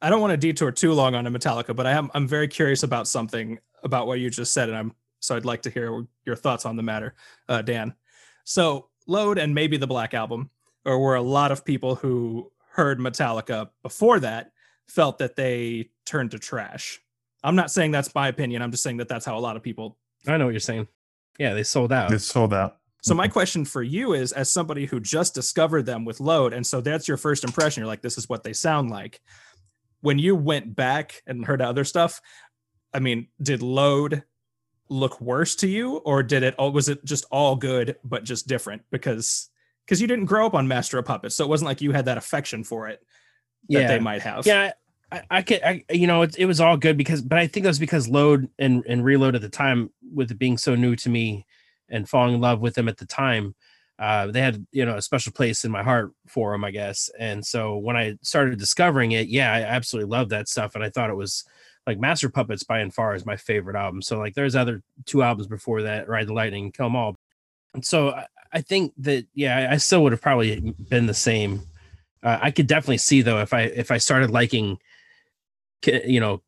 I 0.00 0.10
don't 0.10 0.20
want 0.20 0.30
to 0.32 0.36
detour 0.36 0.70
too 0.70 0.92
long 0.92 1.14
on 1.14 1.26
a 1.26 1.30
Metallica, 1.30 1.74
but 1.74 1.86
I 1.86 1.92
am 1.92 2.10
I'm 2.14 2.28
very 2.28 2.48
curious 2.48 2.82
about 2.82 3.08
something 3.08 3.58
about 3.82 4.06
what 4.06 4.20
you 4.20 4.30
just 4.30 4.52
said, 4.52 4.68
and 4.68 4.78
I'm 4.78 4.92
so 5.20 5.36
I'd 5.36 5.44
like 5.44 5.62
to 5.62 5.70
hear 5.70 6.06
your 6.24 6.36
thoughts 6.36 6.64
on 6.64 6.76
the 6.76 6.82
matter, 6.82 7.14
uh, 7.48 7.62
Dan. 7.62 7.94
So 8.44 8.88
Load 9.06 9.38
and 9.38 9.54
maybe 9.54 9.76
the 9.76 9.86
Black 9.86 10.14
Album, 10.14 10.50
or 10.84 10.98
were 10.98 11.16
a 11.16 11.22
lot 11.22 11.50
of 11.50 11.64
people 11.64 11.94
who 11.94 12.52
heard 12.70 12.98
Metallica 12.98 13.70
before 13.82 14.20
that 14.20 14.52
felt 14.86 15.18
that 15.18 15.34
they 15.34 15.90
turned 16.06 16.30
to 16.30 16.38
trash. 16.38 17.00
I'm 17.42 17.56
not 17.56 17.70
saying 17.70 17.90
that's 17.90 18.14
my 18.14 18.28
opinion. 18.28 18.62
I'm 18.62 18.70
just 18.70 18.82
saying 18.82 18.98
that 18.98 19.08
that's 19.08 19.24
how 19.24 19.36
a 19.36 19.40
lot 19.40 19.56
of 19.56 19.62
people. 19.62 19.96
I 20.26 20.36
know 20.36 20.44
what 20.44 20.52
you're 20.52 20.60
saying. 20.60 20.88
Yeah, 21.38 21.54
they 21.54 21.62
sold 21.62 21.92
out. 21.92 22.10
They 22.10 22.18
sold 22.18 22.52
out. 22.52 22.78
So 23.02 23.14
my 23.14 23.28
question 23.28 23.64
for 23.64 23.82
you 23.82 24.12
is, 24.12 24.32
as 24.32 24.50
somebody 24.50 24.84
who 24.84 24.98
just 24.98 25.34
discovered 25.34 25.86
them 25.86 26.04
with 26.04 26.20
Load, 26.20 26.52
and 26.52 26.66
so 26.66 26.80
that's 26.80 27.06
your 27.06 27.16
first 27.16 27.44
impression. 27.44 27.80
You're 27.80 27.88
like, 27.88 28.02
this 28.02 28.18
is 28.18 28.28
what 28.28 28.42
they 28.42 28.52
sound 28.52 28.90
like. 28.90 29.20
When 30.00 30.18
you 30.18 30.36
went 30.36 30.76
back 30.76 31.22
and 31.26 31.44
heard 31.44 31.60
other 31.60 31.84
stuff, 31.84 32.20
I 32.94 33.00
mean, 33.00 33.28
did 33.42 33.62
Load 33.62 34.22
look 34.88 35.20
worse 35.20 35.54
to 35.56 35.68
you, 35.68 35.96
or 35.98 36.22
did 36.22 36.42
it? 36.42 36.54
Or 36.58 36.70
was 36.70 36.88
it 36.88 37.04
just 37.04 37.24
all 37.30 37.56
good 37.56 37.96
but 38.04 38.24
just 38.24 38.46
different? 38.46 38.82
Because 38.90 39.50
because 39.84 40.00
you 40.00 40.06
didn't 40.06 40.26
grow 40.26 40.46
up 40.46 40.54
on 40.54 40.68
Master 40.68 40.98
of 40.98 41.04
Puppets, 41.04 41.34
so 41.34 41.44
it 41.44 41.48
wasn't 41.48 41.66
like 41.66 41.80
you 41.80 41.92
had 41.92 42.04
that 42.04 42.18
affection 42.18 42.62
for 42.62 42.88
it 42.88 43.00
that 43.70 43.80
Yeah. 43.80 43.88
they 43.88 43.98
might 43.98 44.22
have. 44.22 44.46
Yeah, 44.46 44.72
I, 45.10 45.22
I 45.30 45.42
could, 45.42 45.62
I, 45.62 45.84
you 45.90 46.06
know, 46.06 46.22
it, 46.22 46.38
it 46.38 46.44
was 46.44 46.60
all 46.60 46.76
good 46.76 46.96
because, 46.98 47.22
but 47.22 47.38
I 47.38 47.46
think 47.46 47.64
it 47.64 47.68
was 47.68 47.78
because 47.78 48.08
load 48.08 48.48
and 48.58 48.84
and 48.86 49.04
reload 49.04 49.34
at 49.34 49.40
the 49.42 49.48
time, 49.48 49.90
with 50.14 50.30
it 50.30 50.38
being 50.38 50.58
so 50.58 50.74
new 50.74 50.94
to 50.96 51.08
me, 51.08 51.46
and 51.88 52.08
falling 52.08 52.34
in 52.34 52.40
love 52.40 52.60
with 52.60 52.74
them 52.74 52.88
at 52.88 52.98
the 52.98 53.06
time, 53.06 53.54
uh, 53.98 54.28
they 54.28 54.40
had 54.40 54.64
you 54.72 54.84
know 54.84 54.96
a 54.96 55.02
special 55.02 55.32
place 55.32 55.64
in 55.64 55.70
my 55.70 55.82
heart 55.82 56.12
for 56.26 56.52
them, 56.52 56.64
I 56.64 56.70
guess. 56.70 57.10
And 57.18 57.44
so 57.44 57.76
when 57.76 57.96
I 57.96 58.16
started 58.22 58.58
discovering 58.58 59.12
it, 59.12 59.28
yeah, 59.28 59.52
I 59.52 59.62
absolutely 59.62 60.10
loved 60.10 60.30
that 60.30 60.48
stuff, 60.48 60.74
and 60.74 60.84
I 60.84 60.90
thought 60.90 61.10
it 61.10 61.16
was 61.16 61.44
like 61.86 61.98
Master 61.98 62.28
Puppets 62.28 62.64
by 62.64 62.80
and 62.80 62.92
far 62.92 63.14
is 63.14 63.24
my 63.24 63.36
favorite 63.36 63.74
album. 63.74 64.02
So 64.02 64.18
like, 64.18 64.34
there's 64.34 64.54
other 64.54 64.82
two 65.06 65.22
albums 65.22 65.46
before 65.46 65.82
that, 65.82 66.06
Ride 66.06 66.26
the 66.26 66.34
Lightning, 66.34 66.70
Kill 66.70 66.86
'Em 66.86 66.96
All. 66.96 67.16
And 67.72 67.84
so 67.84 68.10
I, 68.10 68.26
I 68.52 68.60
think 68.60 68.92
that 68.98 69.26
yeah, 69.34 69.56
I, 69.56 69.72
I 69.72 69.76
still 69.78 70.02
would 70.02 70.12
have 70.12 70.20
probably 70.20 70.74
been 70.90 71.06
the 71.06 71.14
same. 71.14 71.62
Uh, 72.22 72.38
I 72.42 72.50
could 72.50 72.66
definitely 72.66 72.98
see 72.98 73.22
though 73.22 73.40
if 73.40 73.54
I 73.54 73.62
if 73.62 73.90
I 73.90 73.98
started 73.98 74.30
liking 74.30 74.78
you 75.86 76.20
know 76.20 76.42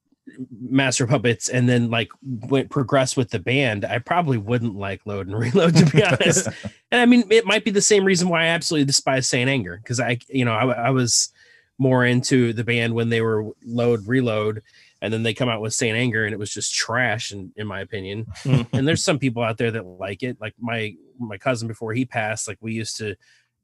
master 0.60 1.06
puppets 1.06 1.48
and 1.48 1.68
then 1.68 1.90
like 1.90 2.10
went 2.22 2.70
progress 2.70 3.16
with 3.16 3.30
the 3.30 3.38
band 3.38 3.84
i 3.84 3.98
probably 3.98 4.38
wouldn't 4.38 4.76
like 4.76 5.04
load 5.06 5.26
and 5.26 5.38
reload 5.38 5.74
to 5.74 5.86
be 5.86 6.02
honest. 6.04 6.48
And 6.90 7.00
i 7.00 7.06
mean 7.06 7.24
it 7.30 7.46
might 7.46 7.64
be 7.64 7.70
the 7.70 7.82
same 7.82 8.04
reason 8.04 8.28
why 8.28 8.44
i 8.44 8.46
absolutely 8.46 8.86
despise 8.86 9.28
saint 9.28 9.50
anger 9.50 9.78
because 9.82 10.00
i 10.00 10.18
you 10.28 10.44
know 10.44 10.52
I, 10.52 10.86
I 10.86 10.90
was 10.90 11.32
more 11.78 12.04
into 12.04 12.52
the 12.52 12.64
band 12.64 12.94
when 12.94 13.08
they 13.08 13.22
were 13.22 13.50
load 13.64 14.06
reload 14.06 14.62
and 15.02 15.12
then 15.12 15.22
they 15.22 15.34
come 15.34 15.48
out 15.48 15.60
with 15.60 15.74
saint 15.74 15.96
anger 15.96 16.24
and 16.24 16.32
it 16.32 16.38
was 16.38 16.52
just 16.52 16.74
trash 16.74 17.32
in, 17.32 17.52
in 17.56 17.66
my 17.66 17.80
opinion. 17.80 18.26
And 18.72 18.86
there's 18.86 19.04
some 19.04 19.18
people 19.18 19.42
out 19.42 19.58
there 19.58 19.70
that 19.70 19.86
like 19.86 20.22
it. 20.22 20.40
Like 20.40 20.54
my 20.58 20.94
my 21.18 21.38
cousin 21.38 21.68
before 21.68 21.92
he 21.92 22.04
passed 22.04 22.48
like 22.48 22.58
we 22.60 22.72
used 22.72 22.96
to 22.98 23.16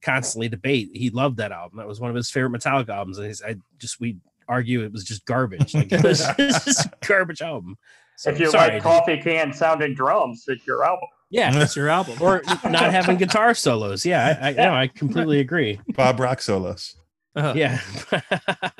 constantly 0.02 0.48
debate. 0.48 0.90
He 0.92 1.10
loved 1.10 1.38
that 1.38 1.52
album. 1.52 1.78
That 1.78 1.86
was 1.86 2.00
one 2.00 2.10
of 2.10 2.16
his 2.16 2.30
favorite 2.30 2.58
metallica 2.58 2.90
albums. 2.90 3.18
And 3.18 3.26
he's, 3.26 3.42
i 3.42 3.56
just 3.78 4.00
we 4.00 4.16
argue 4.48 4.82
it 4.84 4.92
was 4.92 5.04
just 5.04 5.24
garbage 5.26 5.74
like 5.74 5.92
it 5.92 6.02
was 6.02 6.24
just 6.38 6.88
garbage 7.06 7.42
album 7.42 7.76
so, 8.18 8.30
if 8.30 8.40
you 8.40 8.50
sorry, 8.50 8.74
like 8.74 8.82
coffee 8.82 9.18
can 9.18 9.52
sounding 9.52 9.92
drums, 9.92 10.44
it's 10.48 10.66
your 10.66 10.84
album. 10.84 11.08
yeah 11.28 11.50
That's 11.50 11.76
your 11.76 11.90
album. 11.90 12.16
or 12.20 12.42
not 12.64 12.90
having 12.90 13.18
guitar 13.18 13.54
solos 13.54 14.06
yeah 14.06 14.38
i, 14.40 14.48
I 14.48 14.52
no 14.52 14.74
i 14.74 14.86
completely 14.88 15.40
agree 15.40 15.80
Bob 15.88 16.18
Rock 16.20 16.40
solos. 16.40 16.96
Uh-huh. 17.34 17.52
yeah 17.54 17.80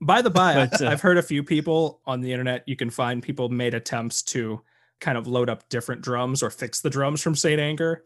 By 0.00 0.20
the 0.22 0.30
by, 0.30 0.54
But, 0.66 0.82
uh, 0.82 0.88
I've 0.88 1.00
heard 1.00 1.16
a 1.18 1.22
few 1.22 1.42
people 1.42 2.00
on 2.04 2.20
the 2.20 2.30
internet. 2.30 2.64
You 2.66 2.76
can 2.76 2.90
find 2.90 3.22
people 3.22 3.48
made 3.48 3.72
attempts 3.74 4.22
to 4.24 4.60
kind 5.00 5.16
of 5.16 5.26
load 5.26 5.48
up 5.48 5.66
different 5.70 6.02
drums 6.02 6.42
or 6.42 6.50
fix 6.50 6.80
the 6.80 6.90
drums 6.90 7.22
from 7.22 7.34
Saint 7.34 7.60
Anger, 7.60 8.04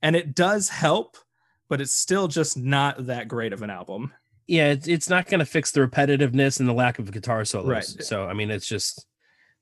and 0.00 0.14
it 0.14 0.34
does 0.36 0.68
help, 0.68 1.16
but 1.68 1.80
it's 1.80 1.94
still 1.94 2.28
just 2.28 2.56
not 2.56 3.06
that 3.06 3.26
great 3.26 3.52
of 3.52 3.62
an 3.62 3.70
album. 3.70 4.12
Yeah 4.46 4.70
it's, 4.72 4.86
it's 4.88 5.08
not 5.08 5.26
going 5.26 5.38
to 5.40 5.44
fix 5.46 5.70
the 5.72 5.80
repetitiveness 5.80 6.60
and 6.60 6.68
the 6.68 6.72
lack 6.72 6.98
of 6.98 7.10
guitar 7.10 7.44
solos 7.44 7.68
Right. 7.68 7.84
so 7.84 8.26
i 8.26 8.32
mean 8.34 8.50
it's 8.50 8.66
just 8.66 9.06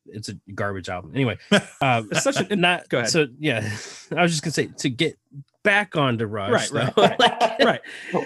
it's 0.06 0.28
a 0.28 0.34
garbage 0.54 0.88
album 0.88 1.12
anyway 1.14 1.38
um 1.80 2.08
It's 2.10 2.22
such 2.24 2.38
a 2.50 2.56
not 2.56 2.88
Go 2.88 2.98
ahead. 2.98 3.10
so 3.10 3.26
yeah 3.38 3.58
i 4.16 4.22
was 4.22 4.32
just 4.32 4.42
gonna 4.42 4.52
say 4.52 4.66
to 4.78 4.90
get 4.90 5.16
back 5.62 5.96
onto 5.96 6.26
rush 6.26 6.70
Right, 6.72 6.92
though, 6.96 7.02
right, 7.02 7.20
like, 7.20 7.58
right. 7.60 7.80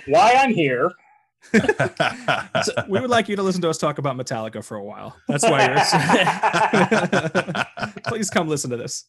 Why 0.07 0.33
I'm 0.39 0.55
here. 0.55 0.91
So 1.53 2.73
we 2.89 2.99
would 3.01 3.11
like 3.11 3.29
you 3.29 3.37
to 3.37 3.43
listen 3.43 3.61
to 3.63 3.69
us 3.71 3.79
talk 3.79 3.99
about 3.99 4.17
Metallica 4.17 4.65
for 4.65 4.77
a 4.79 4.83
while. 4.85 5.15
That's 5.29 5.45
why 5.45 5.67
you're. 5.67 5.77
Please 8.09 8.31
come 8.31 8.49
listen 8.49 8.71
to 8.71 8.77
this. 8.77 9.05